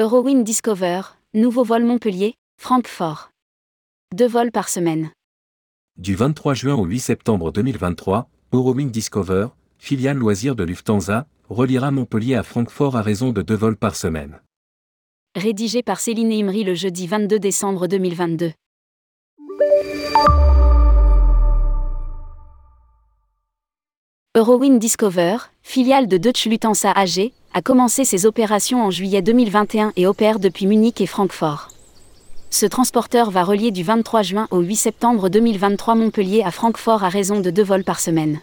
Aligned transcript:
Eurowing 0.00 0.44
Discover, 0.44 1.02
nouveau 1.34 1.62
vol 1.62 1.84
Montpellier, 1.84 2.32
Francfort. 2.58 3.32
Deux 4.16 4.26
vols 4.26 4.50
par 4.50 4.70
semaine. 4.70 5.10
Du 5.98 6.14
23 6.14 6.54
juin 6.54 6.74
au 6.74 6.86
8 6.86 7.00
septembre 7.00 7.52
2023, 7.52 8.26
Eurowing 8.54 8.90
Discover, 8.90 9.48
filiale 9.76 10.16
loisir 10.16 10.56
de 10.56 10.64
Lufthansa, 10.64 11.26
reliera 11.50 11.90
Montpellier 11.90 12.34
à 12.34 12.42
Francfort 12.42 12.96
à 12.96 13.02
raison 13.02 13.30
de 13.32 13.42
deux 13.42 13.54
vols 13.54 13.76
par 13.76 13.94
semaine. 13.94 14.40
Rédigé 15.36 15.82
par 15.82 16.00
Céline 16.00 16.32
Imri 16.32 16.64
le 16.64 16.72
jeudi 16.72 17.06
22 17.06 17.38
décembre 17.38 17.86
2022. 17.86 18.52
Eurowing 24.34 24.78
Discover, 24.78 25.36
filiale 25.60 26.06
de 26.06 26.16
Deutsche 26.16 26.46
Lufthansa 26.46 26.90
AG, 26.90 27.32
a 27.52 27.62
commencé 27.62 28.04
ses 28.04 28.26
opérations 28.26 28.84
en 28.84 28.90
juillet 28.90 29.22
2021 29.22 29.92
et 29.96 30.06
opère 30.06 30.38
depuis 30.38 30.66
Munich 30.66 31.00
et 31.00 31.06
Francfort. 31.06 31.68
Ce 32.48 32.64
transporteur 32.64 33.30
va 33.30 33.42
relier 33.42 33.72
du 33.72 33.82
23 33.82 34.22
juin 34.22 34.48
au 34.50 34.60
8 34.60 34.76
septembre 34.76 35.28
2023 35.28 35.96
Montpellier 35.96 36.42
à 36.44 36.52
Francfort 36.52 37.02
à 37.02 37.08
raison 37.08 37.40
de 37.40 37.50
deux 37.50 37.64
vols 37.64 37.84
par 37.84 37.98
semaine. 37.98 38.40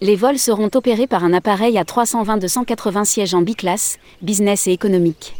Les 0.00 0.16
vols 0.16 0.38
seront 0.38 0.70
opérés 0.74 1.06
par 1.06 1.24
un 1.24 1.34
appareil 1.34 1.76
à 1.76 1.84
320-280 1.84 3.04
sièges 3.04 3.34
en 3.34 3.42
biclasse, 3.42 3.98
business 4.22 4.66
et 4.66 4.72
économique. 4.72 5.34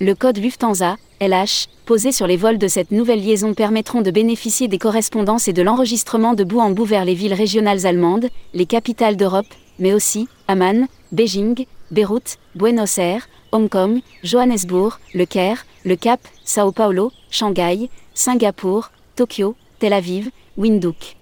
Le 0.00 0.14
code 0.14 0.38
Lufthansa, 0.38 0.96
LH, 1.20 1.68
posé 1.86 2.12
sur 2.12 2.26
les 2.26 2.36
vols 2.36 2.58
de 2.58 2.68
cette 2.68 2.90
nouvelle 2.90 3.22
liaison 3.22 3.54
permettront 3.54 4.02
de 4.02 4.10
bénéficier 4.10 4.68
des 4.68 4.78
correspondances 4.78 5.48
et 5.48 5.52
de 5.54 5.62
l'enregistrement 5.62 6.34
de 6.34 6.44
bout 6.44 6.60
en 6.60 6.70
bout 6.70 6.84
vers 6.84 7.04
les 7.04 7.14
villes 7.14 7.34
régionales 7.34 7.86
allemandes, 7.86 8.28
les 8.52 8.66
capitales 8.66 9.16
d'Europe, 9.16 9.46
mais 9.78 9.94
aussi 9.94 10.28
Amman, 10.48 10.86
Beijing, 11.12 11.66
Beyrouth, 11.94 12.38
Buenos 12.56 12.98
Aires, 12.98 13.28
Hong 13.52 13.68
Kong, 13.68 14.00
Johannesburg, 14.24 14.98
Le 15.14 15.26
Caire, 15.26 15.64
Le 15.84 15.94
Cap, 15.94 16.18
Sao 16.44 16.72
Paulo, 16.72 17.12
Shanghai, 17.30 17.88
Singapour, 18.14 18.90
Tokyo, 19.14 19.54
Tel 19.78 19.92
Aviv, 19.92 20.30
Windhoek. 20.56 21.14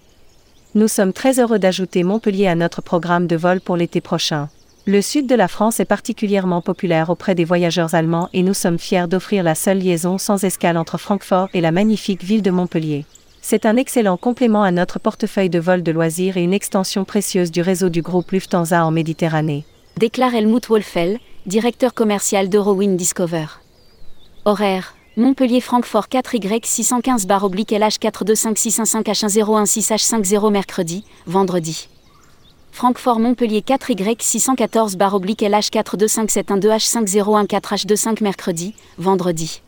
Nous 0.75 0.89
sommes 0.89 1.13
très 1.13 1.39
heureux 1.39 1.59
d'ajouter 1.59 2.05
Montpellier 2.05 2.47
à 2.47 2.55
notre 2.55 2.81
programme 2.81 3.27
de 3.27 3.37
vol 3.37 3.61
pour 3.61 3.77
l'été 3.77 4.01
prochain. 4.01 4.49
Le 4.87 5.03
sud 5.03 5.27
de 5.27 5.35
la 5.35 5.47
France 5.47 5.79
est 5.79 5.85
particulièrement 5.85 6.63
populaire 6.63 7.11
auprès 7.11 7.35
des 7.35 7.45
voyageurs 7.45 7.95
allemands 7.95 8.31
et 8.33 8.43
nous 8.43 8.55
sommes 8.55 8.79
fiers 8.79 9.09
d'offrir 9.09 9.43
la 9.43 9.55
seule 9.55 9.79
liaison 9.79 10.17
sans 10.17 10.43
escale 10.43 10.79
entre 10.79 10.97
Francfort 10.97 11.51
et 11.53 11.61
la 11.61 11.71
magnifique 11.71 12.25
ville 12.25 12.41
de 12.41 12.51
Montpellier. 12.51 13.05
C'est 13.43 13.67
un 13.67 13.77
excellent 13.77 14.17
complément 14.17 14.63
à 14.63 14.71
notre 14.71 14.99
portefeuille 14.99 15.51
de 15.51 15.59
vols 15.59 15.83
de 15.83 15.93
loisirs 15.93 16.39
et 16.39 16.43
une 16.43 16.55
extension 16.55 17.05
précieuse 17.05 17.51
du 17.51 17.61
réseau 17.61 17.91
du 17.91 18.01
groupe 18.01 18.31
Lufthansa 18.31 18.87
en 18.87 18.91
Méditerranée. 18.91 19.67
Déclare 19.99 20.35
Helmut 20.35 20.69
Wolfel, 20.69 21.19
directeur 21.47 21.93
commercial 21.93 22.49
d'Eurowing 22.49 22.97
Discover. 22.97 23.47
Horaire 24.45 24.95
Montpellier-Francfort 25.17 26.07
4Y 26.11 26.65
615 26.65 27.27
bar 27.27 27.45
oblique 27.45 27.71
LH 27.73 27.99
42565 28.01 29.07
H10116 29.07 29.93
H50 29.93 30.51
mercredi, 30.51 31.05
vendredi. 31.27 31.89
Francfort-Montpellier 32.73 33.61
4Y 33.61 34.17
614 34.23 34.97
bar 34.97 35.15
oblique 35.15 35.43
LH 35.43 35.69
42571 35.71 36.79
H5014 36.79 37.87
H25 37.87 38.23
mercredi, 38.23 38.75
vendredi. 38.97 39.61